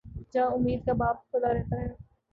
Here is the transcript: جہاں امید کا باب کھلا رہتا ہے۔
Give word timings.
جہاں 0.33 0.47
امید 0.47 0.85
کا 0.85 0.93
باب 0.93 1.15
کھلا 1.29 1.53
رہتا 1.53 1.81
ہے۔ 1.81 1.87